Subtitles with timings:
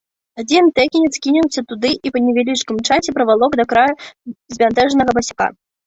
[0.43, 3.93] Адзін тэкінец кінуўся туды і па невялічкім часе прывалок да краю
[4.59, 5.47] збянтэжанага басяка.